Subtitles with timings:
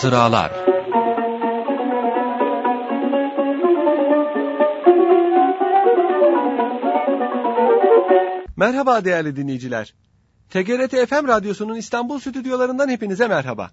[0.00, 0.52] Hatıralar
[8.56, 9.94] Merhaba değerli dinleyiciler.
[10.50, 13.70] TGRT FM Radyosu'nun İstanbul stüdyolarından hepinize merhaba.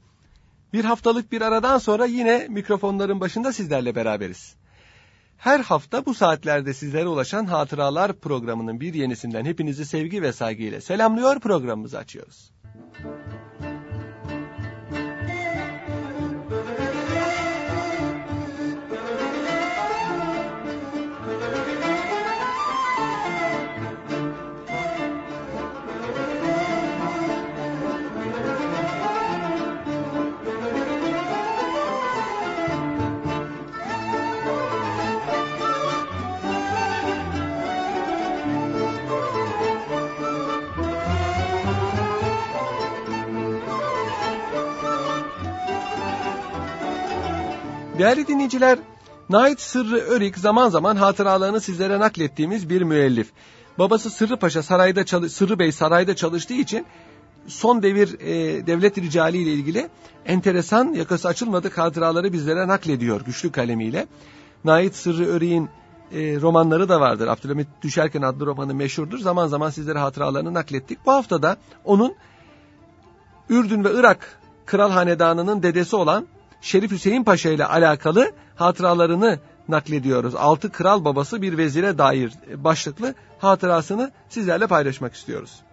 [0.73, 4.55] Bir haftalık bir aradan sonra yine mikrofonların başında sizlerle beraberiz.
[5.37, 11.39] Her hafta bu saatlerde sizlere ulaşan Hatıralar programının bir yenisinden hepinizi sevgi ve saygıyla selamlıyor
[11.39, 12.51] programımızı açıyoruz.
[47.99, 48.79] Değerli dinleyiciler,
[49.29, 53.31] Nait Sırrı Örik zaman zaman hatıralarını sizlere naklettiğimiz bir müellif.
[53.79, 56.85] Babası Sırrı Paşa sarayda çalış, Sırrı Bey sarayda çalıştığı için
[57.47, 59.89] son devir e, devlet ricali ile ilgili
[60.25, 64.07] enteresan yakası açılmadık hatıraları bizlere naklediyor güçlü kalemiyle.
[64.65, 65.69] Nait Sırrı Örik'in
[66.11, 67.27] e, romanları da vardır.
[67.27, 69.19] Abdülhamit Düşerken adlı romanı meşhurdur.
[69.19, 71.05] Zaman zaman sizlere hatıralarını naklettik.
[71.05, 72.13] Bu hafta da onun
[73.49, 76.27] Ürdün ve Irak kral hanedanının dedesi olan
[76.61, 80.35] Şerif Hüseyin Paşa ile alakalı hatıralarını naklediyoruz.
[80.35, 85.63] Altı kral babası bir vezire dair başlıklı hatırasını sizlerle paylaşmak istiyoruz.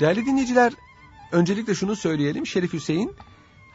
[0.00, 0.72] Değerli dinleyiciler,
[1.32, 2.46] öncelikle şunu söyleyelim.
[2.46, 3.12] Şerif Hüseyin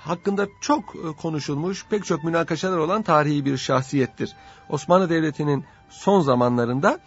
[0.10, 4.36] hakkında çok e, konuşulmuş, pek çok münakaşalar olan tarihi bir şahsiyettir.
[4.70, 7.00] Osmanlı Devleti'nin son zamanlarında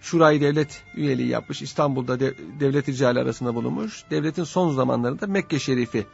[0.00, 4.04] Şurayı Devlet üyeliği yapmış, İstanbul'da de, devlet ricali arasında bulunmuş.
[4.10, 6.06] Devletin son zamanlarında Mekke Şerifi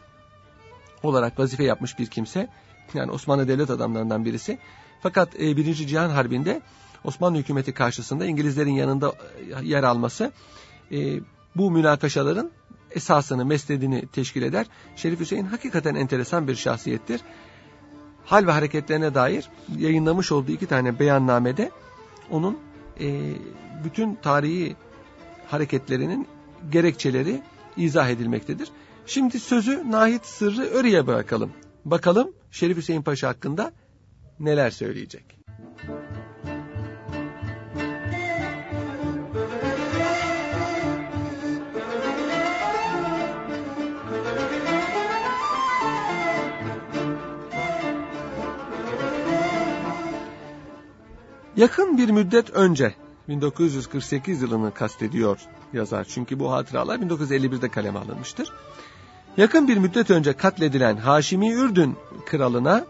[1.02, 2.48] olarak vazife yapmış bir kimse.
[2.94, 4.58] Yani Osmanlı devlet adamlarından birisi.
[5.02, 6.62] Fakat e, Birinci Cihan Harbi'nde
[7.04, 9.12] Osmanlı hükümeti karşısında İngilizlerin yanında
[9.60, 10.32] e, yer alması
[10.92, 11.20] e,
[11.56, 12.50] bu münakaşaların
[12.94, 14.66] esasını, mesnedini teşkil eder.
[14.96, 17.20] Şerif Hüseyin hakikaten enteresan bir şahsiyettir.
[18.24, 19.48] Hal ve hareketlerine dair
[19.78, 21.70] yayınlamış olduğu iki tane beyannamede
[22.30, 22.58] onun
[23.00, 23.34] e,
[23.84, 24.76] bütün tarihi
[25.46, 26.28] hareketlerinin
[26.70, 27.42] gerekçeleri
[27.76, 28.68] izah edilmektedir.
[29.06, 31.52] Şimdi sözü Nahit Sırrı Örü'ye bırakalım.
[31.84, 33.72] Bakalım Şerif Hüseyin Paşa hakkında
[34.40, 35.24] neler söyleyecek.
[51.56, 52.94] Yakın bir müddet önce
[53.28, 55.40] 1948 yılını kastediyor
[55.72, 56.04] yazar.
[56.04, 58.52] Çünkü bu hatıralar 1951'de kaleme alınmıştır.
[59.36, 61.96] Yakın bir müddet önce katledilen Haşimi Ürdün
[62.26, 62.84] kralına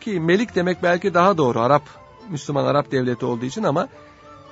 [0.00, 1.82] ki Melik demek belki daha doğru Arap
[2.30, 3.88] Müslüman Arap devleti olduğu için ama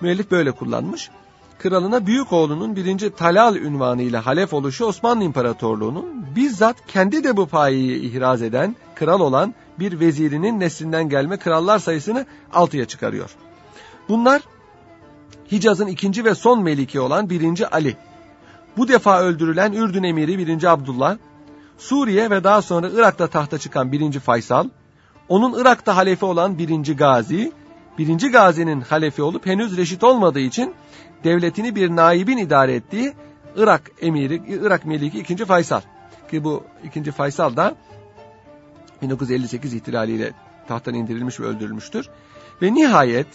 [0.00, 1.10] müellif böyle kullanmış.
[1.58, 8.00] Kralına büyük oğlunun birinci Talal ünvanıyla halef oluşu Osmanlı İmparatorluğu'nun bizzat kendi de bu payeyi
[8.00, 13.30] ihraz eden kral olan bir vezirinin neslinden gelme krallar sayısını altıya çıkarıyor.
[14.08, 14.42] Bunlar
[15.52, 17.96] Hicaz'ın ikinci ve son meliki olan birinci Ali.
[18.76, 21.16] Bu defa öldürülen Ürdün emiri birinci Abdullah,
[21.78, 24.68] Suriye ve daha sonra Irak'ta tahta çıkan birinci Faysal,
[25.28, 27.52] onun Irak'ta halefe olan birinci Gazi,
[27.98, 30.74] birinci Gazi'nin halefe olup henüz reşit olmadığı için
[31.24, 33.14] devletini bir naibin idare ettiği
[33.56, 35.80] Irak emiri, Irak meliki ikinci Faysal.
[36.30, 37.74] Ki bu ikinci Faysal da
[39.02, 40.32] 1958 ihtilaliyle
[40.68, 42.08] tahttan indirilmiş ve öldürülmüştür.
[42.62, 43.26] Ve nihayet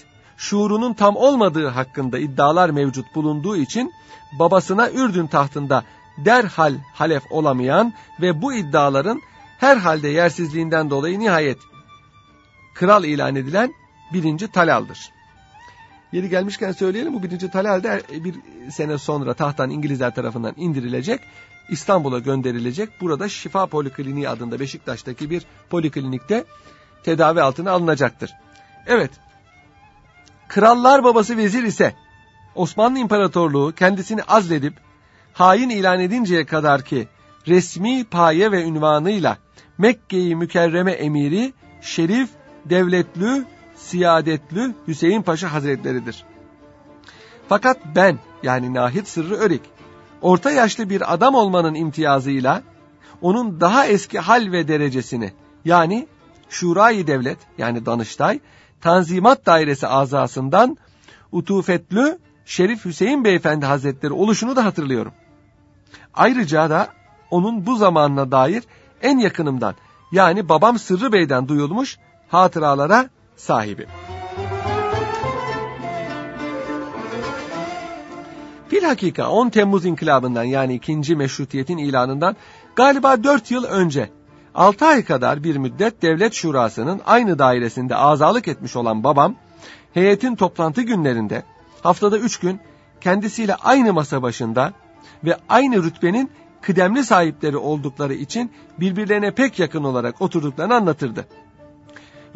[0.42, 3.94] şuurunun tam olmadığı hakkında iddialar mevcut bulunduğu için
[4.40, 5.84] babasına Ürdün tahtında
[6.18, 9.22] derhal halef olamayan ve bu iddiaların
[9.58, 11.58] herhalde yersizliğinden dolayı nihayet
[12.74, 13.74] kral ilan edilen
[14.14, 15.12] birinci Talal'dır.
[16.12, 18.36] Yeri gelmişken söyleyelim bu birinci Talal de bir
[18.72, 21.22] sene sonra tahttan İngilizler tarafından indirilecek.
[21.70, 23.02] İstanbul'a gönderilecek.
[23.02, 26.46] Burada Şifa Polikliniği adında Beşiktaş'taki bir poliklinikte
[27.04, 28.32] tedavi altına alınacaktır.
[28.88, 29.12] Evet
[30.52, 31.96] krallar babası vezir ise
[32.56, 34.74] Osmanlı İmparatorluğu kendisini azledip
[35.34, 37.08] hain ilan edinceye kadar ki
[37.48, 39.38] resmi paye ve ünvanıyla
[39.78, 42.30] Mekke'yi mükerreme emiri Şerif
[42.66, 43.46] Devletlü
[43.76, 46.24] Siyadetli Hüseyin Paşa Hazretleridir.
[47.50, 49.62] Fakat ben yani Nahit Sırrı Örik
[50.22, 52.64] orta yaşlı bir adam olmanın imtiyazıyla
[53.22, 55.34] onun daha eski hal ve derecesini
[55.66, 56.08] yani
[56.50, 58.40] Şurayı Devlet yani Danıştay
[58.82, 60.78] Tanzimat Dairesi azasından
[61.32, 65.14] Utufetlü Şerif Hüseyin Beyefendi Hazretleri oluşunu da hatırlıyorum.
[66.14, 66.88] Ayrıca da
[67.32, 68.64] onun bu zamanına dair
[69.02, 69.76] en yakınımdan
[70.12, 71.98] yani babam Sırrı Bey'den duyulmuş
[72.28, 73.88] hatıralara sahibi.
[78.72, 82.36] Bilhakika 10 Temmuz İnkılabı'ndan yani ikinci meşrutiyetin ilanından
[82.76, 84.10] galiba 4 yıl önce
[84.56, 89.36] 6 ay kadar bir müddet devlet şurasının aynı dairesinde azalık etmiş olan babam
[89.94, 91.44] heyetin toplantı günlerinde
[91.82, 92.60] haftada 3 gün
[93.02, 94.74] kendisiyle aynı masa başında
[95.24, 96.32] ve aynı rütbenin
[96.62, 101.28] kıdemli sahipleri oldukları için birbirlerine pek yakın olarak oturduklarını anlatırdı.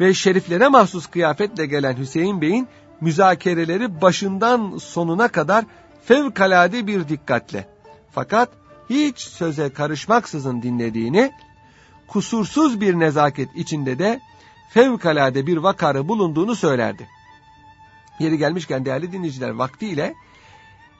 [0.00, 2.68] Ve şeriflere mahsus kıyafetle gelen Hüseyin Bey'in
[3.00, 5.64] müzakereleri başından sonuna kadar
[6.04, 7.68] fevkalade bir dikkatle
[8.12, 8.48] fakat
[8.90, 11.32] hiç söze karışmaksızın dinlediğini,
[12.08, 14.20] kusursuz bir nezaket içinde de
[14.70, 17.08] fevkalade bir vakarı bulunduğunu söylerdi.
[18.18, 20.14] Yeri gelmişken değerli dinleyiciler vaktiyle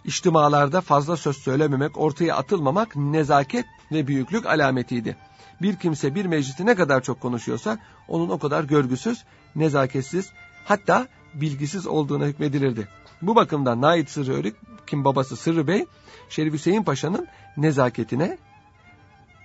[0.05, 5.17] içtimalarda fazla söz söylememek, ortaya atılmamak nezaket ve büyüklük alametiydi.
[5.63, 9.25] Bir kimse bir meclisi ne kadar çok konuşuyorsa onun o kadar görgüsüz,
[9.57, 10.33] nezaketsiz
[10.65, 12.89] hatta bilgisiz olduğuna hükmedilirdi.
[13.23, 14.57] Bu bakımdan Nait Sırrı Örük,
[14.87, 15.87] kim babası Sırrı Bey,
[16.29, 17.27] Şerif Hüseyin Paşa'nın
[17.57, 18.39] nezaketine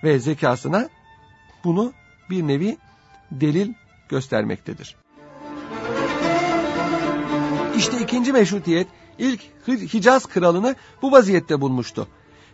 [0.04, 0.88] ve zekasına
[1.64, 1.92] bunu
[2.30, 2.76] bir nevi
[3.30, 3.72] delil
[4.08, 4.96] göstermektedir.
[7.76, 8.86] İşte ikinci meşrutiyet
[9.18, 12.08] ilk Hicaz kralını bu vaziyette bulmuştu.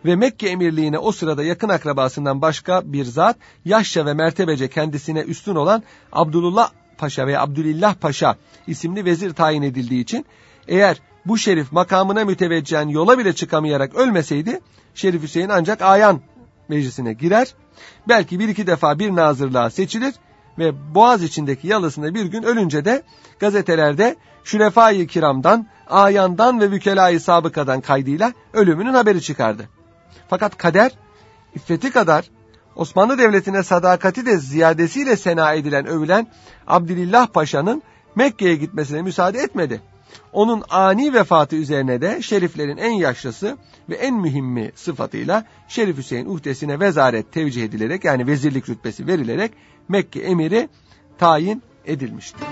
[0.05, 5.55] Ve Mekke emirliğine o sırada yakın akrabasından başka bir zat yaşça ve mertebece kendisine üstün
[5.55, 10.25] olan Abdullah Paşa ve Abdülillah Paşa isimli vezir tayin edildiği için
[10.67, 14.61] eğer bu şerif makamına müteveccihen yola bile çıkamayarak ölmeseydi
[14.95, 16.21] Şerif Hüseyin ancak ayan
[16.67, 17.47] meclisine girer.
[18.07, 20.15] Belki bir iki defa bir nazırlığa seçilir
[20.57, 23.03] ve boğaz içindeki yalısında bir gün ölünce de
[23.39, 29.69] gazetelerde şürefai kiramdan, ayandan ve vükelayı sabıkadan kaydıyla ölümünün haberi çıkardı.
[30.29, 30.91] Fakat kader,
[31.55, 32.29] iffeti kadar
[32.75, 36.27] Osmanlı Devleti'ne sadakati de ziyadesiyle sena edilen övülen
[36.67, 37.83] Abdülillah Paşa'nın
[38.15, 39.81] Mekke'ye gitmesine müsaade etmedi.
[40.33, 43.57] Onun ani vefatı üzerine de şeriflerin en yaşlısı
[43.89, 49.51] ve en mühimmi sıfatıyla Şerif Hüseyin uhdesine vezaret tevcih edilerek yani vezirlik rütbesi verilerek
[49.89, 50.69] Mekke emiri
[51.17, 52.47] tayin edilmiştir.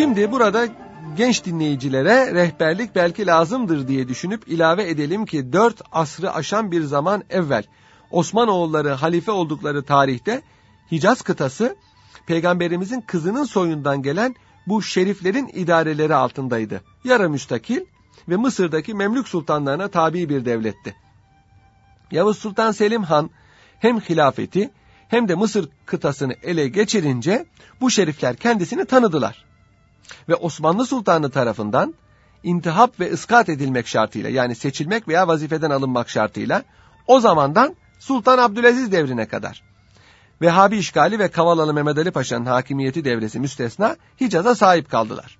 [0.00, 0.66] Şimdi burada
[1.20, 7.24] genç dinleyicilere rehberlik belki lazımdır diye düşünüp ilave edelim ki dört asrı aşan bir zaman
[7.30, 7.64] evvel
[8.10, 10.42] Osmanoğulları halife oldukları tarihte
[10.90, 11.76] Hicaz kıtası
[12.26, 14.34] peygamberimizin kızının soyundan gelen
[14.66, 16.82] bu şeriflerin idareleri altındaydı.
[17.04, 17.80] Yara müstakil
[18.28, 20.94] ve Mısır'daki Memlük sultanlarına tabi bir devletti.
[22.10, 23.30] Yavuz Sultan Selim Han
[23.78, 24.70] hem hilafeti
[25.08, 27.46] hem de Mısır kıtasını ele geçirince
[27.80, 29.49] bu şerifler kendisini tanıdılar
[30.28, 31.94] ve Osmanlı Sultanı tarafından
[32.42, 36.64] intihap ve ıskat edilmek şartıyla yani seçilmek veya vazifeden alınmak şartıyla
[37.06, 39.62] o zamandan Sultan Abdülaziz devrine kadar
[40.42, 45.38] Vehhabi işgali ve Kavalalı Mehmet Ali Paşa'nın hakimiyeti devresi müstesna Hicaz'a sahip kaldılar.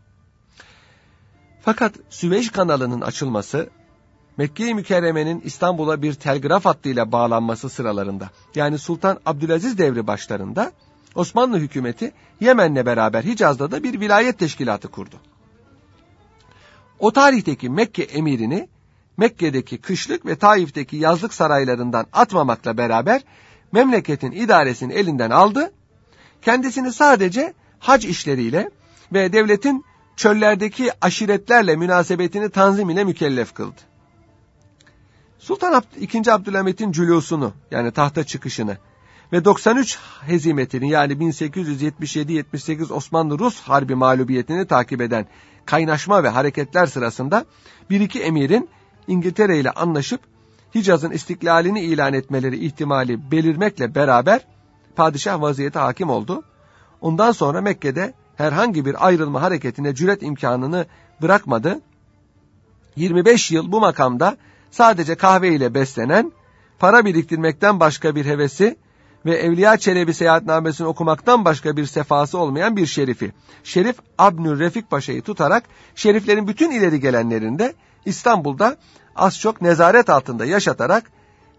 [1.63, 3.71] Fakat Süveyş kanalının açılması
[4.37, 10.73] Mekke-i Mükerreme'nin İstanbul'a bir telgraf hattıyla bağlanması sıralarında yani Sultan Abdülaziz devri başlarında
[11.15, 15.17] Osmanlı hükümeti Yemen'le beraber Hicaz'da da bir vilayet teşkilatı kurdu.
[16.99, 18.69] O tarihteki Mekke emirini
[19.17, 23.23] Mekke'deki kışlık ve Taif'teki yazlık saraylarından atmamakla beraber
[23.73, 25.73] memleketin idaresini elinden aldı.
[26.43, 28.71] Kendisini sadece hac işleriyle
[29.13, 29.85] ve devletin
[30.17, 33.81] çöllerdeki aşiretlerle münasebetini tanzim ile mükellef kıldı.
[35.39, 36.31] Sultan II.
[36.31, 38.79] Abdülhamit'in cülusunu yani tahta çıkışını
[39.33, 45.27] ve 93 hezimetini yani 1877-78 Osmanlı-Rus harbi mağlubiyetini takip eden
[45.67, 47.45] kaynaşma ve hareketler sırasında
[47.91, 48.69] bir iki emirin
[49.07, 50.21] İngiltere ile anlaşıp
[50.75, 54.47] Hicaz'ın istiklalini ilan etmeleri ihtimali belirmekle beraber
[54.97, 56.45] padişah vaziyete hakim oldu.
[57.01, 60.87] Ondan sonra Mekke'de herhangi bir ayrılma hareketine cüret imkanını
[61.23, 61.81] bırakmadı.
[62.97, 64.37] 25 yıl bu makamda
[64.71, 66.33] sadece kahve ile beslenen,
[66.79, 68.77] para biriktirmekten başka bir hevesi
[69.27, 73.33] ve Evliya Çelebi seyahatnamesini okumaktan başka bir sefası olmayan bir şerifi.
[73.65, 77.75] Şerif Abnül Refik Paşa'yı tutarak şeriflerin bütün ileri gelenlerinde
[78.05, 78.77] İstanbul'da
[79.17, 81.11] az çok nezaret altında yaşatarak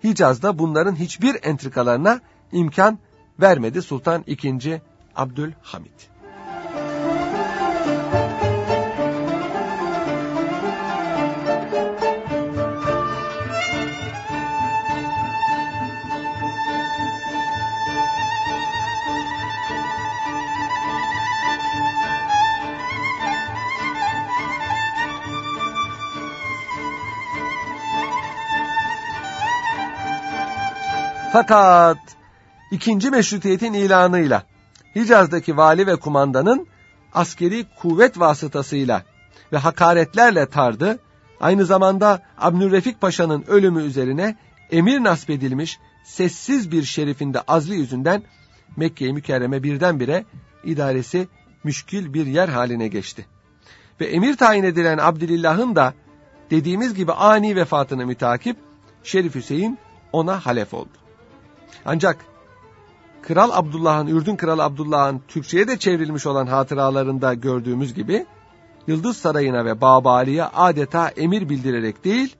[0.04, 2.20] Hicaz'da bunların hiçbir entrikalarına
[2.52, 3.00] imkan
[3.40, 4.82] vermedi Sultan II.
[5.16, 6.11] Abdülhamit.
[31.32, 31.98] Fakat
[32.72, 34.44] ikinci meşrutiyetin ilanıyla
[34.96, 36.68] Hicaz'daki vali ve kumandanın
[37.14, 39.04] askeri kuvvet vasıtasıyla
[39.54, 41.00] ve hakaretlerle tardı,
[41.40, 44.36] aynı zamanda Abnülrefik Paşa'nın ölümü üzerine
[44.72, 48.24] emir nasbedilmiş sessiz bir şerifinde azli yüzünden
[48.78, 50.26] Mekke-i Mükerreme birdenbire
[50.64, 51.28] idaresi
[51.64, 53.26] müşkil bir yer haline geçti.
[54.00, 55.94] Ve emir tayin edilen Abdülillah'ın da
[56.50, 58.58] dediğimiz gibi ani vefatını mütakip
[59.04, 59.78] Şerif Hüseyin
[60.12, 61.01] ona halef oldu.
[61.86, 62.26] Ancak
[63.22, 68.26] Kral Abdullah'ın, Ürdün Kralı Abdullah'ın Türkçe'ye de çevrilmiş olan hatıralarında gördüğümüz gibi
[68.88, 72.36] Yıldız Sarayı'na ve Babali'ye adeta emir bildirerek değil,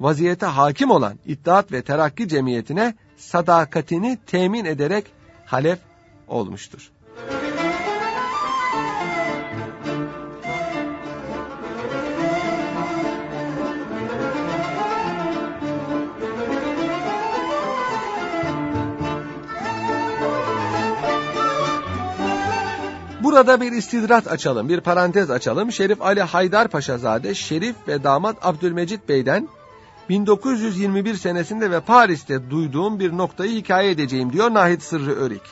[0.00, 5.04] vaziyete hakim olan İttihat ve Terakki Cemiyeti'ne sadakatini temin ederek
[5.46, 5.78] halef
[6.28, 6.90] olmuştur.
[23.30, 25.72] Burada bir istidrat açalım, bir parantez açalım.
[25.72, 29.48] Şerif Ali Haydar Paşazade, Şerif ve damat Abdülmecit Bey'den
[30.08, 35.42] 1921 senesinde ve Paris'te duyduğum bir noktayı hikaye edeceğim diyor Nahit Sırrı Örik.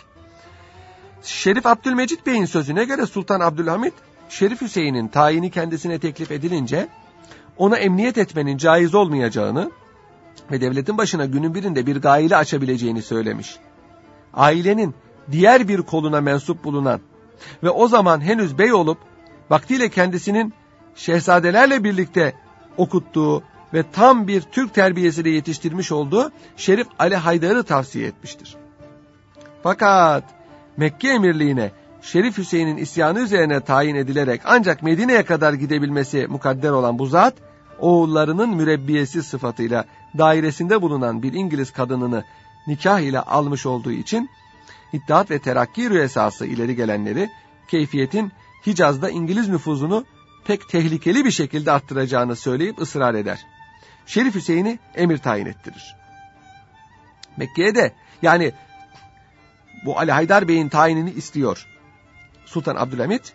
[1.23, 3.95] Şerif Abdülmecit Bey'in sözüne göre Sultan Abdülhamit,
[4.29, 6.89] Şerif Hüseyin'in tayini kendisine teklif edilince
[7.57, 9.71] ona emniyet etmenin caiz olmayacağını
[10.51, 13.57] ve devletin başına günün birinde bir gaile açabileceğini söylemiş.
[14.35, 14.95] Ailenin
[15.31, 17.01] diğer bir koluna mensup bulunan
[17.63, 18.99] ve o zaman henüz bey olup
[19.51, 20.55] vaktiyle kendisinin
[20.95, 22.33] şehzadelerle birlikte
[22.77, 23.43] okuttuğu
[23.75, 28.57] ve tam bir Türk terbiyesiyle yetiştirmiş olduğu Şerif Ali Haydar'ı tavsiye etmiştir.
[29.63, 30.25] Fakat
[30.77, 31.71] Mekke emirliğine
[32.03, 37.35] Şerif Hüseyin'in isyanı üzerine tayin edilerek ancak Medine'ye kadar gidebilmesi mukadder olan bu zat,
[37.79, 39.85] oğullarının mürebbiyesi sıfatıyla
[40.19, 42.25] dairesinde bulunan bir İngiliz kadınını
[42.67, 44.31] nikah ile almış olduğu için
[44.93, 47.31] İttihat ve Terakki rüyesası ileri gelenleri
[47.69, 48.33] keyfiyetin
[48.67, 50.05] Hicaz'da İngiliz nüfuzunu
[50.45, 53.39] pek tehlikeli bir şekilde arttıracağını söyleyip ısrar eder.
[54.07, 55.97] Şerif Hüseyin'i emir tayin ettirir.
[57.37, 57.93] Mekke'ye de
[58.23, 58.53] yani
[59.85, 61.67] bu Ali Haydar Bey'in tayinini istiyor
[62.47, 63.33] Sultan Abdülhamit.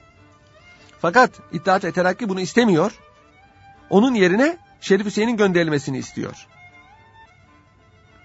[0.99, 2.99] Fakat İttihat ve Terakki bunu istemiyor.
[3.89, 6.47] Onun yerine Şerif Hüseyin'in gönderilmesini istiyor.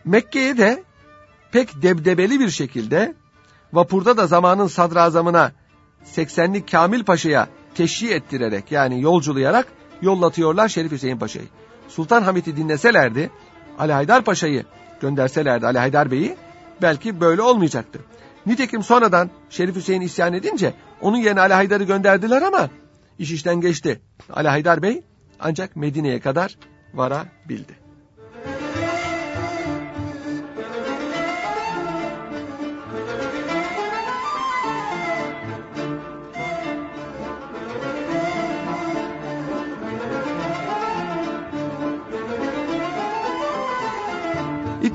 [0.05, 0.83] Mekke'ye de
[1.53, 3.15] pek debdebeli bir şekilde
[3.73, 5.53] vapurda da zamanın sadrazamına
[6.15, 9.67] 80'lik Kamil Paşa'ya teşhi ettirerek yani yolculayarak
[10.03, 11.47] yollatıyorlar Şerif Hüseyin Paşa'yı.
[11.89, 13.31] Sultan Hamit'i dinleselerdi,
[13.79, 14.65] Ali Haydar Paşa'yı
[15.01, 16.37] gönderselerdi Ali Haydar Bey'i
[16.83, 18.01] belki böyle olmayacaktı.
[18.47, 22.71] Nitekim sonradan Şerif Hüseyin isyan edince onun yerine Ali Haydar'ı gönderdiler ama
[23.19, 24.01] iş işten geçti.
[24.33, 25.03] Ali Haydar Bey
[25.41, 26.59] ancak Medine'ye kadar
[26.95, 27.88] varabildi.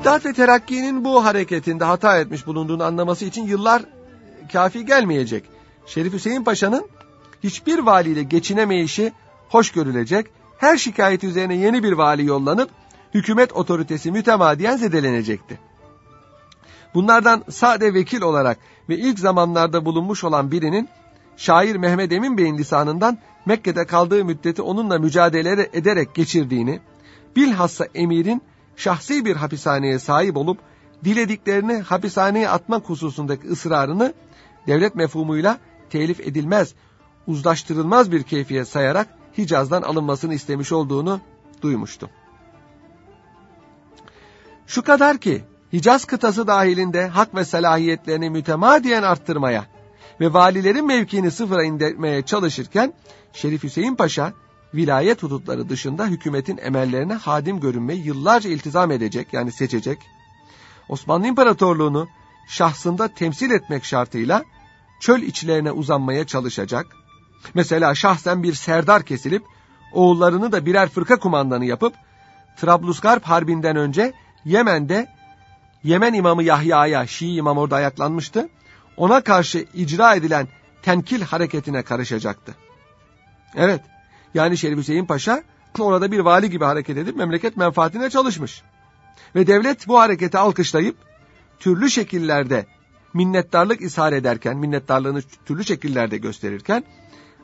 [0.04, 3.82] İttihat ve Terakki'nin bu hareketinde hata etmiş bulunduğunu anlaması için yıllar
[4.52, 5.44] kafi gelmeyecek.
[5.86, 6.88] Şerif Hüseyin Paşa'nın
[7.44, 9.12] hiçbir valiyle geçinemeyişi
[9.48, 10.26] hoş görülecek,
[10.58, 12.70] her şikayet üzerine yeni bir vali yollanıp
[13.14, 15.58] hükümet otoritesi mütemadiyen zedelenecekti.
[16.94, 18.58] Bunlardan sade vekil olarak
[18.88, 20.88] ve ilk zamanlarda bulunmuş olan birinin
[21.36, 26.80] şair Mehmet Emin Bey'in lisanından Mekke'de kaldığı müddeti onunla mücadele ederek geçirdiğini,
[27.36, 28.42] bilhassa emirin
[28.76, 30.58] şahsi bir hapishaneye sahip olup
[31.04, 34.14] dilediklerini hapishaneye atmak hususundaki ısrarını
[34.66, 35.58] devlet mefhumuyla
[35.90, 36.74] telif edilmez,
[37.26, 41.20] uzlaştırılmaz bir keyfiye sayarak Hicaz'dan alınmasını istemiş olduğunu
[41.62, 42.10] duymuştum.
[44.66, 49.64] Şu kadar ki Hicaz kıtası dahilinde hak ve salahiyetlerini mütemadiyen arttırmaya
[50.20, 52.94] ve valilerin mevkiini sıfıra indirmeye çalışırken
[53.32, 54.32] Şerif Hüseyin Paşa
[54.74, 59.98] vilayet hudutları dışında hükümetin emellerine hadim görünmeyi yıllarca iltizam edecek yani seçecek.
[60.88, 62.08] Osmanlı İmparatorluğunu
[62.48, 64.44] şahsında temsil etmek şartıyla
[65.00, 66.86] çöl içlerine uzanmaya çalışacak.
[67.54, 69.42] Mesela şahsen bir serdar kesilip
[69.92, 71.94] oğullarını da birer fırka kumandanı yapıp
[72.56, 74.12] Trablusgarp Harbi'nden önce
[74.44, 75.14] Yemen'de
[75.84, 78.48] Yemen imamı Yahya'ya, Şii imam orada ayaklanmıştı.
[78.96, 80.48] Ona karşı icra edilen
[80.82, 82.54] tenkil hareketine karışacaktı.
[83.56, 83.80] Evet,
[84.34, 85.42] yani Şerif Hüseyin Paşa
[85.78, 88.62] orada bir vali gibi hareket edip memleket menfaatine çalışmış.
[89.34, 90.96] Ve devlet bu hareketi alkışlayıp
[91.58, 92.66] türlü şekillerde
[93.14, 96.84] minnettarlık ishar ederken, minnettarlığını türlü şekillerde gösterirken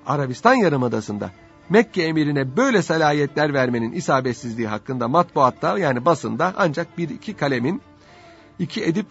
[0.06, 1.30] Arabistan Yarımadası'nda
[1.70, 7.82] Mekke emirine böyle salayetler vermenin isabetsizliği hakkında matbuatta yani basında ancak bir iki kalemin
[8.58, 9.06] iki edip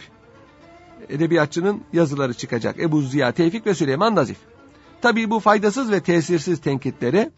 [1.10, 2.80] edebiyatçının yazıları çıkacak.
[2.80, 4.38] Ebu Ziya Tevfik ve Süleyman Nazif.
[5.02, 7.30] Tabii bu faydasız ve tesirsiz tenkitleri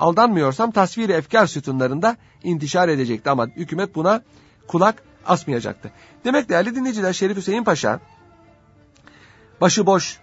[0.00, 4.22] aldanmıyorsam tasvir efkar sütunlarında intişar edecekti ama hükümet buna
[4.68, 5.90] kulak asmayacaktı.
[6.24, 8.00] Demek değerli dinleyiciler Şerif Hüseyin Paşa
[9.60, 10.18] başıboş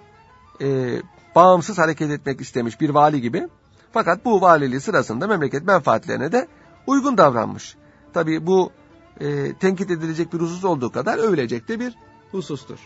[0.62, 0.98] e,
[1.36, 3.48] bağımsız hareket etmek istemiş bir vali gibi.
[3.91, 6.48] Fakat bu valiliği sırasında memleket menfaatlerine de
[6.88, 7.75] uygun davranmış.
[8.13, 8.72] Tabii bu
[9.20, 11.96] e, tenkit edilecek bir husus olduğu kadar övülecek de bir
[12.32, 12.79] husustur.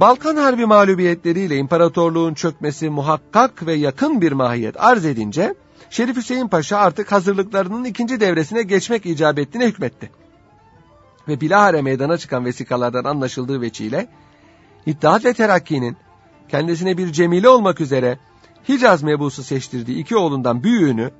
[0.00, 5.54] Balkan Harbi mağlubiyetleriyle imparatorluğun çökmesi muhakkak ve yakın bir mahiyet arz edince
[5.90, 10.10] Şerif Hüseyin Paşa artık hazırlıklarının ikinci devresine geçmek icap ettiğine hükmetti.
[11.28, 14.08] Ve bilahare meydana çıkan vesikalardan anlaşıldığı veçiyle
[14.86, 15.96] İttihat ve Terakki'nin
[16.48, 18.18] kendisine bir cemile olmak üzere
[18.68, 21.10] Hicaz mebusu seçtirdiği iki oğlundan büyüğünü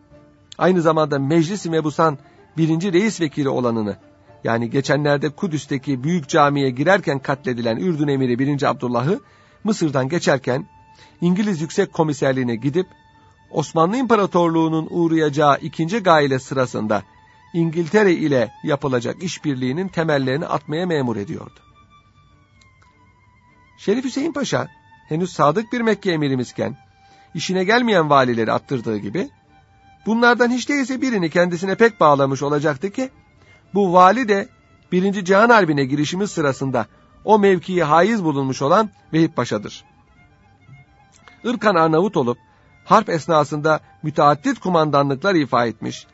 [0.59, 2.19] aynı zamanda Meclis-i Mebusan
[2.57, 3.97] birinci reis vekili olanını
[4.47, 8.63] yani geçenlerde Kudüs'teki büyük camiye girerken katledilen Ürdün emiri 1.
[8.63, 9.21] Abdullah'ı
[9.65, 10.67] Mısır'dan geçerken
[11.21, 12.87] İngiliz Yüksek Komiserliğine gidip
[13.51, 17.03] Osmanlı İmparatorluğu'nun uğrayacağı ikinci gaile sırasında
[17.55, 21.61] İngiltere ile yapılacak işbirliğinin temellerini atmaya memur ediyordu.
[23.79, 24.69] Şerif Hüseyin Paşa
[25.09, 26.77] henüz sadık bir Mekke emirimizken
[27.35, 29.29] işine gelmeyen valileri attırdığı gibi
[30.07, 33.11] bunlardan hiç değilse birini kendisine pek bağlamış olacaktı ki
[33.75, 34.49] bu vali de
[34.93, 36.87] birinci Cihan Harbi'ne girişimiz sırasında
[37.25, 39.85] o mevkiye haiz bulunmuş olan Vehip Paşa'dır.
[41.45, 42.39] Irkan Arnavut olup
[42.85, 46.07] harp esnasında müteaddit kumandanlıklar ifa etmiş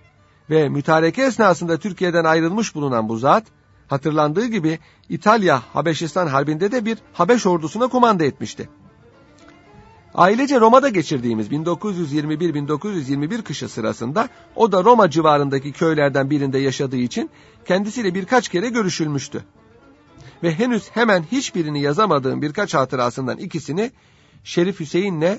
[0.50, 3.44] ve mütareke esnasında Türkiye'den ayrılmış bulunan bu zat,
[3.88, 8.68] hatırlandığı gibi İtalya Habeşistan Harbi'nde de bir Habeş ordusuna kumanda etmişti.
[10.14, 17.30] Ailece Roma'da geçirdiğimiz 1921-1921 kışı sırasında o da Roma civarındaki köylerden birinde yaşadığı için
[17.64, 19.44] kendisiyle birkaç kere görüşülmüştü.
[20.42, 23.90] Ve henüz hemen hiçbirini yazamadığım birkaç hatırasından ikisini
[24.44, 25.38] Şerif Hüseyin'le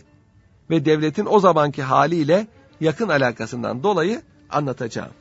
[0.69, 2.47] ve devletin o zamanki haliyle
[2.81, 5.11] yakın alakasından dolayı anlatacağım.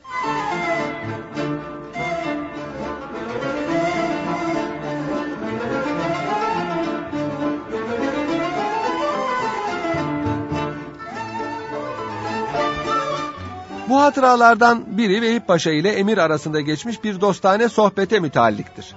[13.89, 18.95] Bu hatıralardan biri Vehip Paşa ile Emir arasında geçmiş bir dostane sohbete mütealliktir.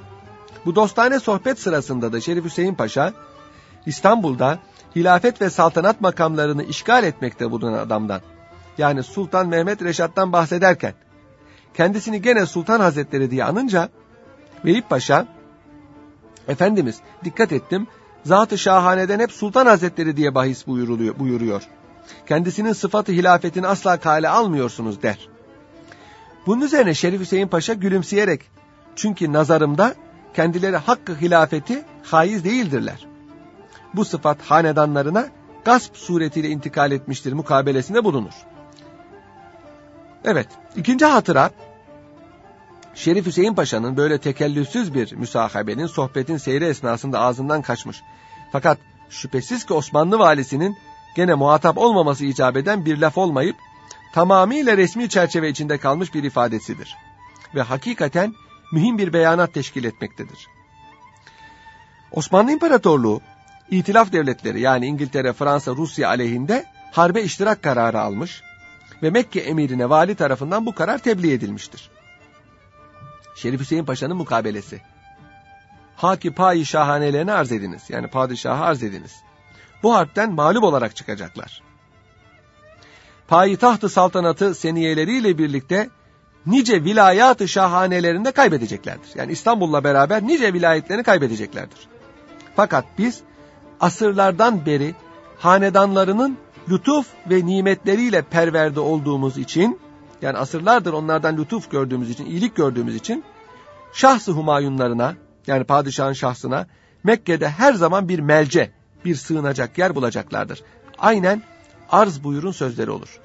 [0.66, 3.12] Bu dostane sohbet sırasında da Şerif Hüseyin Paşa,
[3.86, 4.58] İstanbul'da
[4.96, 8.20] hilafet ve saltanat makamlarını işgal etmekte bulunan adamdan,
[8.78, 10.94] yani Sultan Mehmet Reşat'tan bahsederken,
[11.74, 13.88] kendisini gene Sultan Hazretleri diye anınca,
[14.64, 15.26] Vehip Paşa,
[16.48, 17.86] Efendimiz dikkat ettim,
[18.24, 21.62] Zat-ı Şahane'den hep Sultan Hazretleri diye bahis buyuruluyor, buyuruyor
[22.26, 25.28] kendisinin sıfatı hilafetini asla kale almıyorsunuz der.
[26.46, 28.40] Bunun üzerine Şerif Hüseyin Paşa gülümseyerek
[28.96, 29.94] çünkü nazarımda
[30.34, 33.06] kendileri hakkı hilafeti haiz değildirler.
[33.94, 35.28] Bu sıfat hanedanlarına
[35.64, 38.32] gasp suretiyle intikal etmiştir mukabelesinde bulunur.
[40.24, 41.50] Evet, ikinci hatıra
[42.94, 48.02] Şerif Hüseyin Paşa'nın böyle tekellüsüz bir müsahabenin sohbetin seyri esnasında ağzından kaçmış.
[48.52, 48.78] Fakat
[49.10, 50.76] şüphesiz ki Osmanlı valisinin
[51.16, 53.56] gene muhatap olmaması icap eden bir laf olmayıp
[54.12, 56.96] tamamıyla resmi çerçeve içinde kalmış bir ifadesidir.
[57.54, 58.34] Ve hakikaten
[58.72, 60.48] mühim bir beyanat teşkil etmektedir.
[62.12, 63.20] Osmanlı İmparatorluğu,
[63.70, 68.42] İtilaf devletleri yani İngiltere, Fransa, Rusya aleyhinde harbe iştirak kararı almış
[69.02, 71.90] ve Mekke emirine vali tarafından bu karar tebliğ edilmiştir.
[73.36, 74.80] Şerif Hüseyin Paşa'nın mukabelesi.
[75.96, 77.82] Haki payi şahanelerini arz ediniz.
[77.88, 79.25] Yani padişahı arz ediniz
[79.82, 81.62] bu harpten mağlup olarak çıkacaklar.
[83.28, 85.88] Payitaht-ı saltanatı seniyeleriyle birlikte
[86.46, 89.08] nice vilayat-ı şahanelerinde kaybedeceklerdir.
[89.14, 91.78] Yani İstanbul'la beraber nice vilayetlerini kaybedeceklerdir.
[92.56, 93.20] Fakat biz
[93.80, 94.94] asırlardan beri
[95.38, 96.38] hanedanlarının
[96.70, 99.80] lütuf ve nimetleriyle perverde olduğumuz için,
[100.22, 103.24] yani asırlardır onlardan lütuf gördüğümüz için, iyilik gördüğümüz için,
[103.92, 105.14] şahsı humayunlarına,
[105.46, 106.66] yani padişahın şahsına,
[107.04, 108.70] Mekke'de her zaman bir melce,
[109.06, 110.62] bir sığınacak yer bulacaklardır.
[110.98, 111.42] Aynen
[111.90, 113.20] arz buyurun sözleri olur.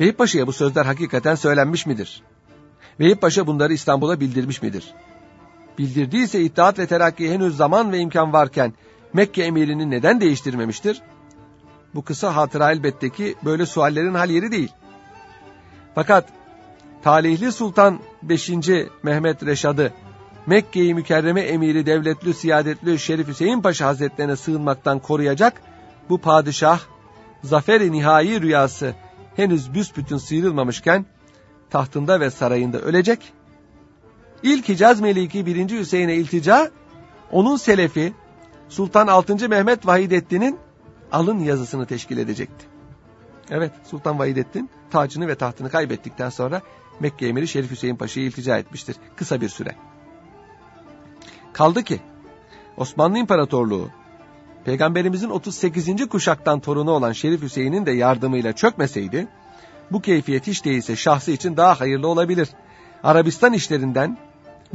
[0.00, 2.22] Vehip Paşa'ya bu sözler hakikaten söylenmiş midir?
[3.00, 4.94] Vehip Paşa bunları İstanbul'a bildirmiş midir?
[5.78, 8.74] Bildirdiyse İttihat ve Terakki henüz zaman ve imkan varken
[9.12, 11.02] Mekke emirini neden değiştirmemiştir?
[11.94, 14.72] Bu kısa hatıra elbette ki böyle suallerin hal yeri değil.
[15.94, 16.28] Fakat
[17.02, 18.50] talihli Sultan 5.
[19.02, 19.92] Mehmet Reşad'ı
[20.50, 25.62] Mekke-i Mükerreme emiri devletli siyadetli Şerif Hüseyin Paşa Hazretlerine sığınmaktan koruyacak
[26.08, 26.80] bu padişah
[27.44, 28.94] zaferi nihai rüyası
[29.36, 31.06] henüz büsbütün sıyrılmamışken
[31.70, 33.32] tahtında ve sarayında ölecek.
[34.42, 35.70] İlk Hicaz Meliki 1.
[35.70, 36.70] Hüseyin'e iltica
[37.32, 38.12] onun selefi
[38.68, 39.48] Sultan 6.
[39.48, 40.58] Mehmet Vahidettin'in
[41.12, 42.66] alın yazısını teşkil edecekti.
[43.50, 46.62] Evet Sultan Vahidettin tacını ve tahtını kaybettikten sonra
[47.00, 49.76] Mekke emiri Şerif Hüseyin Paşa'ya iltica etmiştir kısa bir süre.
[51.52, 52.00] Kaldı ki
[52.76, 53.90] Osmanlı İmparatorluğu
[54.64, 56.08] Peygamberimizin 38.
[56.08, 59.28] kuşaktan torunu olan Şerif Hüseyin'in de yardımıyla çökmeseydi
[59.92, 62.48] bu keyfiyet hiç değilse şahsı için daha hayırlı olabilir.
[63.02, 64.18] Arabistan işlerinden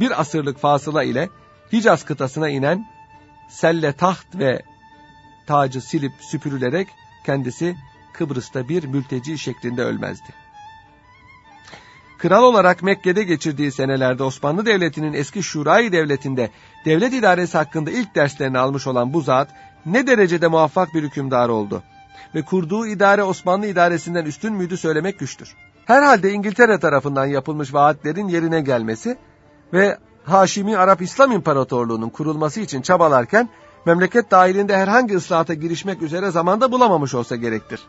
[0.00, 1.28] bir asırlık fasıla ile
[1.72, 2.86] Hicaz kıtasına inen
[3.48, 4.62] selle taht ve
[5.46, 6.88] tacı silip süpürülerek
[7.26, 7.76] kendisi
[8.12, 10.45] Kıbrıs'ta bir mülteci şeklinde ölmezdi.
[12.18, 16.50] Kral olarak Mekke'de geçirdiği senelerde Osmanlı Devleti'nin eski Şuray Devleti'nde
[16.84, 19.48] devlet idaresi hakkında ilk derslerini almış olan bu zat
[19.86, 21.82] ne derecede muvaffak bir hükümdar oldu.
[22.34, 25.54] Ve kurduğu idare Osmanlı idaresinden üstün müydü söylemek güçtür.
[25.84, 29.16] Herhalde İngiltere tarafından yapılmış vaatlerin yerine gelmesi
[29.72, 33.48] ve Haşimi Arap İslam İmparatorluğu'nun kurulması için çabalarken
[33.84, 37.82] memleket dahilinde herhangi ıslahata girişmek üzere zamanda bulamamış olsa gerektir.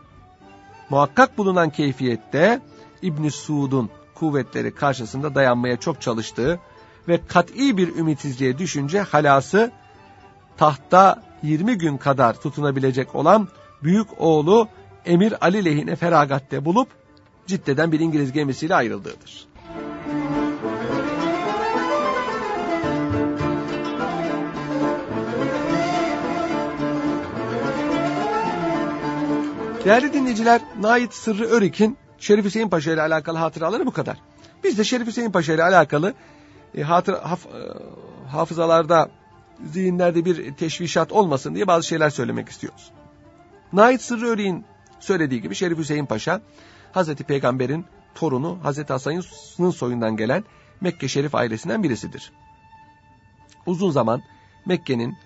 [0.90, 2.60] Muhakkak bulunan keyfiyette
[3.02, 6.60] İbn Suud'un kuvvetleri karşısında dayanmaya çok çalıştığı
[7.08, 9.70] ve kat'i bir ümitsizliğe düşünce halası
[10.56, 13.48] tahta 20 gün kadar tutunabilecek olan
[13.82, 14.68] büyük oğlu
[15.04, 16.88] Emir Ali lehine feragatte bulup
[17.46, 19.48] Cidde'den bir İngiliz gemisiyle ayrıldığıdır.
[29.84, 34.16] Değerli dinleyiciler, Nait Sırrı Örik'in Şerif Hüseyin Paşa ile alakalı hatıraları bu kadar.
[34.64, 36.14] Biz de Şerif Hüseyin Paşa ile alakalı
[36.74, 37.50] e, hatır, haf, e,
[38.28, 39.10] hafızalarda,
[39.64, 42.90] zihinlerde bir teşvişat olmasın diye bazı şeyler söylemek istiyoruz.
[43.72, 44.64] Nait Sırrı Örik'in
[45.00, 46.40] söylediği gibi Şerif Hüseyin Paşa,
[46.92, 50.44] Hazreti Peygamber'in torunu Hazreti Hasan'ın soyundan gelen
[50.80, 52.32] Mekke Şerif ailesinden birisidir.
[53.66, 54.22] Uzun zaman
[54.66, 55.16] Mekke'nin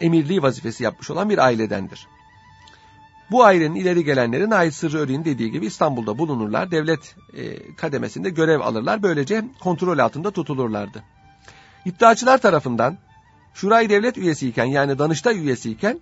[0.00, 2.06] emirliği vazifesi yapmış olan bir ailedendir.
[3.30, 8.60] Bu ailenin ileri gelenleri Nail Sırrı Örik'in dediği gibi İstanbul'da bulunurlar, devlet e, kademesinde görev
[8.60, 11.02] alırlar, böylece kontrol altında tutulurlardı.
[11.84, 12.98] İddiaçılar tarafından
[13.56, 16.00] Şurayı devlet üyesiyken yani Danıştay üyesiyken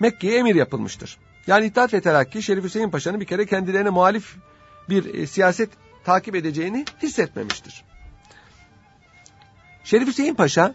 [0.00, 1.18] Mekke'ye emir yapılmıştır.
[1.46, 4.36] Yani İttihat ve Terakki Şerif Hüseyin Paşa'nın bir kere kendilerine muhalif
[4.88, 5.70] bir e, siyaset
[6.04, 7.84] takip edeceğini hissetmemiştir.
[9.84, 10.74] Şerif Hüseyin Paşa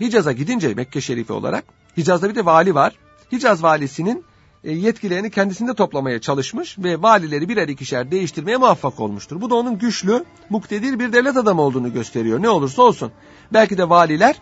[0.00, 1.64] Hicaz'a gidince Mekke Şerifi olarak
[1.96, 2.94] Hicaz'da bir de vali var.
[3.32, 4.24] Hicaz valisinin
[4.64, 9.40] yetkilerini kendisinde toplamaya çalışmış ve valileri birer ikişer değiştirmeye muvaffak olmuştur.
[9.40, 12.42] Bu da onun güçlü, muktedir bir devlet adamı olduğunu gösteriyor.
[12.42, 13.12] Ne olursa olsun.
[13.52, 14.36] Belki de valiler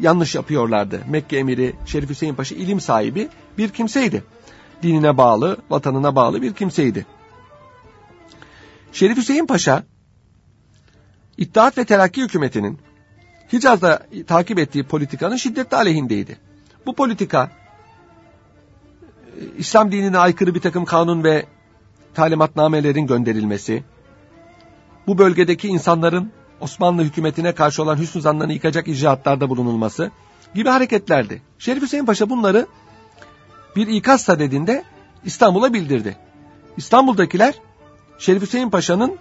[0.00, 1.00] yanlış yapıyorlardı.
[1.08, 4.24] Mekke emiri Şerif Hüseyin Paşa ilim sahibi bir kimseydi.
[4.82, 7.06] Dinine bağlı, vatanına bağlı bir kimseydi.
[8.92, 9.84] Şerif Hüseyin Paşa,
[11.36, 12.78] İttihat ve Terakki hükümetinin
[13.52, 16.38] Hicaz'da takip ettiği politikanın şiddetli aleyhindeydi.
[16.86, 17.50] Bu politika
[19.58, 21.46] İslam dinine aykırı bir takım kanun ve
[22.14, 23.84] talimatnamelerin gönderilmesi,
[25.06, 30.10] bu bölgedeki insanların Osmanlı hükümetine karşı olan hüsnü zanlarını yıkacak icraatlarda bulunulması
[30.54, 31.42] gibi hareketlerdi.
[31.58, 32.66] Şerif Hüseyin Paşa bunları
[33.76, 34.84] bir ikaz sadedinde
[35.24, 36.16] İstanbul'a bildirdi.
[36.76, 37.54] İstanbul'dakiler
[38.18, 39.18] Şerif Hüseyin Paşa'nın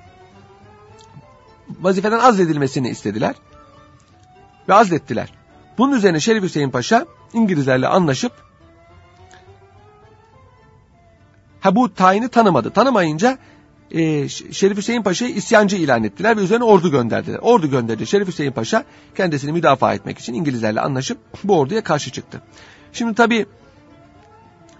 [1.81, 3.35] vazifeden azledilmesini istediler
[4.69, 5.33] ve azlettiler.
[5.77, 8.50] Bunun üzerine Şerif Hüseyin Paşa İngilizlerle anlaşıp
[11.61, 12.69] Ha bu tayini tanımadı.
[12.71, 13.37] Tanımayınca
[13.91, 17.39] e, Şerif Hüseyin Paşa'yı isyancı ilan ettiler ve üzerine ordu gönderdiler.
[17.41, 18.07] Ordu gönderdi.
[18.07, 18.83] Şerif Hüseyin Paşa
[19.15, 22.41] kendisini müdafaa etmek için İngilizlerle anlaşıp bu orduya karşı çıktı.
[22.93, 23.45] Şimdi tabii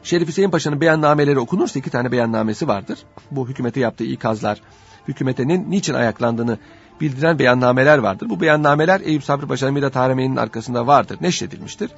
[0.03, 2.99] Şerif Hüseyin Paşa'nın beyannameleri okunursa iki tane beyannamesi vardır.
[3.31, 4.61] Bu hükümete yaptığı ikazlar,
[5.07, 6.57] hükümetenin niçin ayaklandığını
[7.01, 8.29] bildiren beyannameler vardır.
[8.29, 11.91] Bu beyannameler Eyüp Sabri Paşa'nın Midat Haremeyn'in arkasında vardır, neşredilmiştir.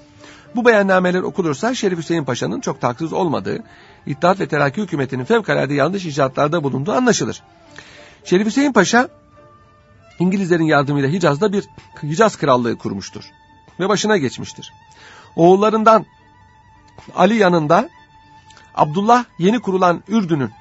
[0.55, 3.63] Bu beyannameler okunursa Şerif Hüseyin Paşa'nın çok da haksız olmadığı,
[4.07, 7.43] İttihat ve Terakki hükümetinin fevkalade yanlış icraatlarda bulunduğu anlaşılır.
[8.23, 9.09] Şerif Hüseyin Paşa,
[10.19, 11.65] İngilizlerin yardımıyla Hicaz'da bir
[12.03, 13.23] Hicaz krallığı kurmuştur
[13.79, 14.73] ve başına geçmiştir.
[15.35, 16.05] Oğullarından
[17.15, 17.89] Ali yanında
[18.75, 20.51] Abdullah yeni kurulan Ürdün'ün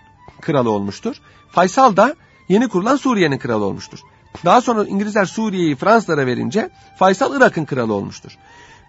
[0.41, 1.17] kralı olmuştur.
[1.51, 2.15] Faysal da
[2.49, 3.99] yeni kurulan Suriye'nin kralı olmuştur.
[4.45, 8.39] Daha sonra İngilizler Suriye'yi Fransızlara verince Faysal Irak'ın kralı olmuştur.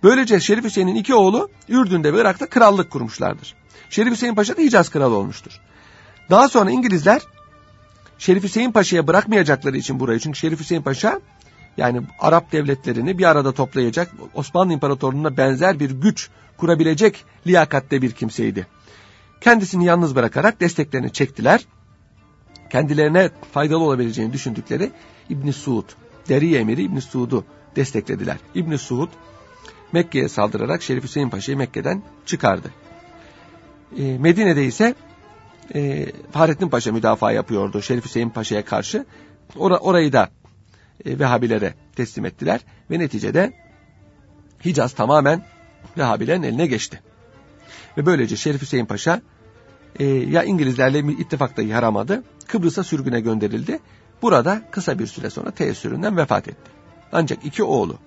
[0.04, 3.56] Böylece Şerif Hüseyin'in iki oğlu Ürdün'de ve Irak'ta krallık kurmuşlardır.
[3.90, 5.60] Şerif Hüseyin Paşa da Hicaz kralı olmuştur.
[6.30, 7.22] Daha sonra İngilizler
[8.18, 10.20] Şerif Hüseyin Paşa'ya bırakmayacakları için burayı.
[10.20, 11.20] Çünkü Şerif Hüseyin Paşa
[11.78, 18.68] yani Arap devletlerini bir arada toplayacak Osmanlı İmparatorluğu'na benzer bir güç kurabilecek liyakatte bir kimseydi.
[19.42, 21.66] Kendisini yalnız bırakarak desteklerini çektiler.
[22.70, 24.92] Kendilerine faydalı olabileceğini düşündükleri
[25.30, 25.90] İbn Suud,
[26.30, 28.38] Deri Emiri İbn Suud'u desteklediler.
[28.56, 29.10] İbn Suud
[29.92, 32.72] Mekke'ye saldırarak Şerif Hüseyin Paşa'yı Mekke'den çıkardı.
[33.98, 34.96] E, Medine'de ise
[35.76, 39.06] e, Fahrettin Paşa müdafaa yapıyordu Şerif Hüseyin Paşa'ya karşı.
[39.58, 40.30] Or orayı da
[41.06, 43.54] e, Vehhabilere teslim ettiler ve neticede
[44.66, 45.46] Hicaz tamamen
[45.98, 47.02] Vehhabilerin eline geçti.
[47.98, 49.22] Ve böylece Şerif Hüseyin Paşa
[50.00, 53.80] e, ya İngilizlerle ittifakta yaramadı, Kıbrıs'a sürgüne gönderildi.
[54.22, 56.72] Burada kısa bir süre sonra teessüründen vefat etti.
[57.12, 57.98] Ancak iki oğlu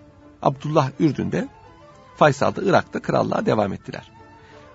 [0.43, 1.49] Abdullah Ürdün'de,
[2.17, 4.16] Faysal da Irak'ta krallığa devam ettiler.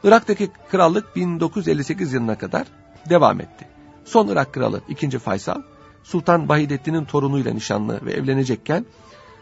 [0.03, 2.67] Irak'taki krallık 1958 yılına kadar
[3.09, 3.67] devam etti.
[4.05, 5.19] Son Irak kralı 2.
[5.19, 5.61] Faysal,
[6.03, 8.85] Sultan Bahidettin'in torunuyla nişanlı ve evlenecekken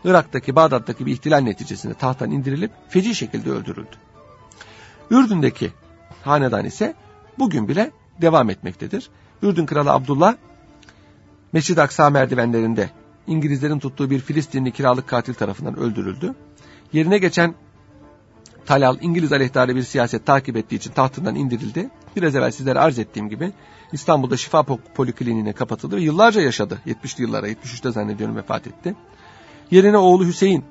[0.03, 3.95] Irak'taki Bağdat'taki bir ihtilal neticesinde tahttan indirilip feci şekilde öldürüldü.
[5.11, 5.71] Ürdün'deki
[6.23, 6.95] hanedan ise
[7.39, 7.91] bugün bile
[8.21, 9.09] devam etmektedir.
[9.41, 10.35] Ürdün kralı Abdullah
[11.53, 12.89] Mescid-i Aksa merdivenlerinde
[13.27, 16.35] İngilizlerin tuttuğu bir Filistinli kiralık katil tarafından öldürüldü.
[16.93, 17.55] Yerine geçen
[18.69, 21.89] Talal İngiliz aleyhtarı bir siyaset takip ettiği için tahtından indirildi.
[22.15, 23.51] Biraz evvel sizlere arz ettiğim gibi
[23.91, 24.63] İstanbul'da şifa
[24.95, 26.81] polikliniğine kapatıldı ve yıllarca yaşadı.
[26.87, 28.95] 70'li yıllara 73'te zannediyorum vefat etti.
[29.71, 30.65] Yerine oğlu Hüseyin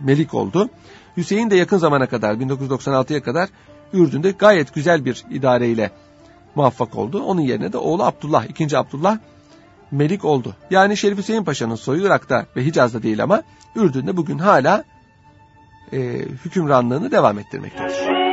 [0.00, 0.70] Melik oldu.
[1.16, 3.48] Hüseyin de yakın zamana kadar 1996'ya kadar
[3.92, 5.90] Ürdün'de gayet güzel bir idareyle
[6.54, 7.22] muvaffak oldu.
[7.22, 9.18] Onun yerine de oğlu Abdullah, ikinci Abdullah
[9.90, 10.56] Melik oldu.
[10.70, 13.42] Yani Şerif Hüseyin Paşa'nın soyu Irak'ta ve Hicaz'da değil ama
[13.76, 14.84] Ürdün'de bugün hala
[15.92, 15.98] e,
[16.44, 18.23] hükümranlığını devam ettirmektedir.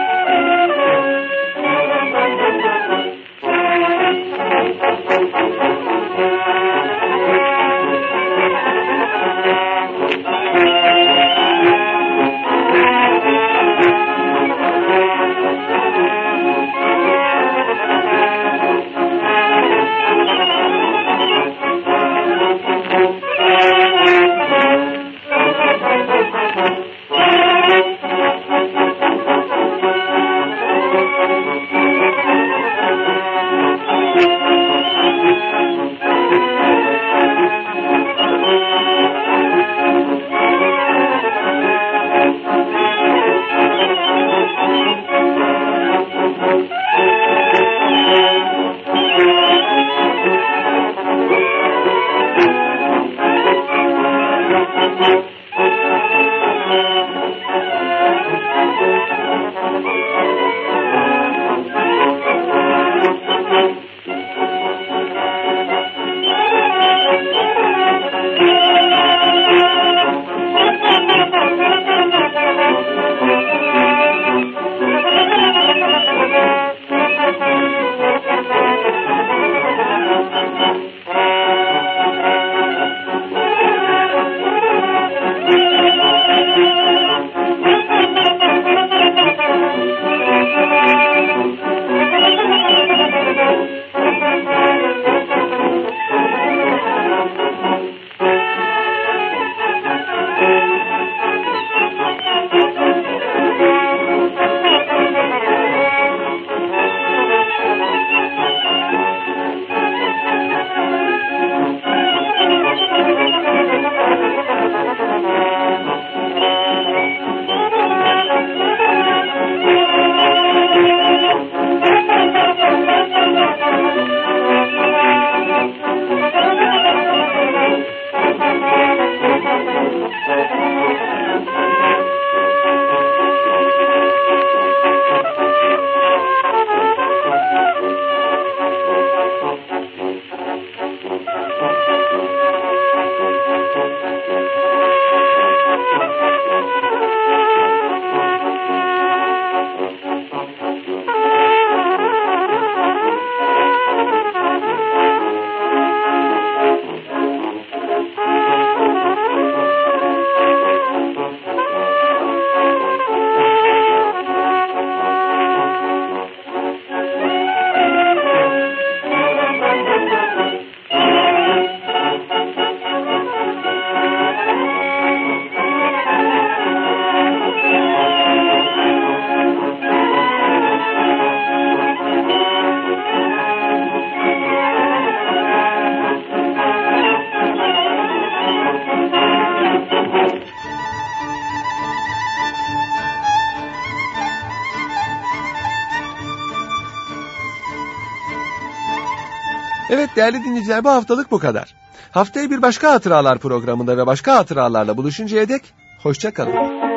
[200.12, 201.74] Evet değerli dinleyiciler bu haftalık bu kadar.
[202.12, 205.62] Haftaya bir başka hatıralar programında ve başka hatıralarla buluşuncaya dek
[206.04, 206.91] hoşçakalın.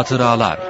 [0.00, 0.69] Hatıralar